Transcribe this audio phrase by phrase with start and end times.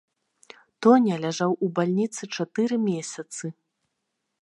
[0.85, 3.45] Тоня ляжаў у бальніцы чатыры месяцы.